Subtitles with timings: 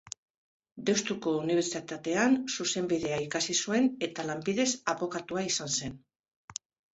[0.85, 6.01] Deustuko Unibertsitatean zuzenbidea ikasi zuen eta lanbidez abokatua izan zen.